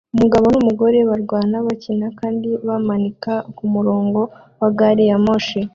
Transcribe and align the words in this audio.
Umugabo 0.15 0.45
numugore 0.53 0.97
barwana 1.09 1.57
bakina 1.67 2.07
kandi 2.19 2.47
bamanika 2.67 3.31
kumurongo 3.55 4.21
wa 4.61 4.69
gari 4.77 5.03
ya 5.09 5.17
moshi 5.25 5.59